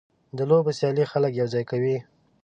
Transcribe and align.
د 0.37 0.39
لوبو 0.49 0.71
سیالۍ 0.77 1.05
خلک 1.11 1.31
یوځای 1.41 1.63
کوي. 1.71 1.97